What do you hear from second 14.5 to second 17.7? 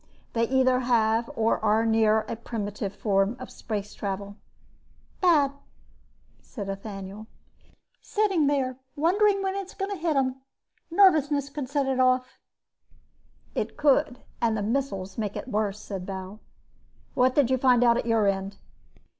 the missiles make it worse," said Bal. "What did you